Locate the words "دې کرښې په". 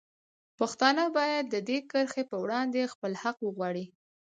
1.67-2.37